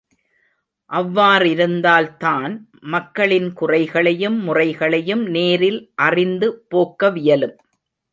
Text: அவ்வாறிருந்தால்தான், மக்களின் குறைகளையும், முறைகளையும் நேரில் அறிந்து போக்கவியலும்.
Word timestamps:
அவ்வாறிருந்தால்தான், 0.91 2.53
மக்களின் 2.85 3.53
குறைகளையும், 3.53 4.39
முறைகளையும் 4.39 5.23
நேரில் 5.27 5.79
அறிந்து 5.95 6.65
போக்கவியலும். 6.71 7.55